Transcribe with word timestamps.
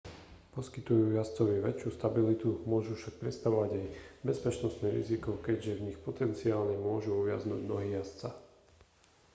poskytujú 0.57 1.05
jazdcovi 1.19 1.55
väčšiu 1.67 1.89
stabilitu 1.93 2.47
môžu 2.71 2.91
však 2.97 3.13
predstavovať 3.21 3.69
aj 3.85 3.93
bezpečnostné 4.29 4.87
riziko 4.97 5.29
keďže 5.45 5.75
v 5.77 5.85
nich 5.93 5.99
potenciálne 6.07 6.73
môžu 6.87 7.11
uviaznuť 7.21 7.61
nohy 7.71 7.89
jazdca 8.01 8.29